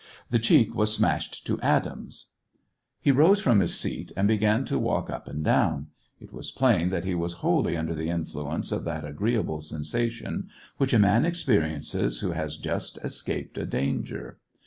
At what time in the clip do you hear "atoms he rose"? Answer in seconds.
1.61-3.39